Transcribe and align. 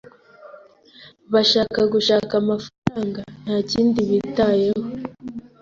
Bashaka 1.33 1.79
gushaka 1.93 2.33
amafaranga. 2.41 3.21
Nta 3.43 3.57
kindi 3.69 3.99
bitayeho. 4.09 4.83